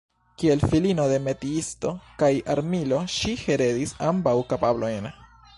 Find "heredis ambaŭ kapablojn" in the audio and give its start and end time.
3.45-5.11